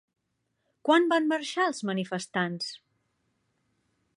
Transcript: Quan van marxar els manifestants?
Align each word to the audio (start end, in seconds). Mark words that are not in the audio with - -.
Quan 0.87 1.05
van 1.11 1.27
marxar 1.33 1.67
els 1.73 1.81
manifestants? 1.91 2.73